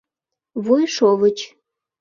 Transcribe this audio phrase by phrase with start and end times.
[0.63, 1.37] —Вуйшовыч!